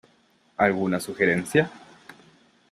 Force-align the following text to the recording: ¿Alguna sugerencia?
¿Alguna 0.57 0.99
sugerencia? 0.99 1.69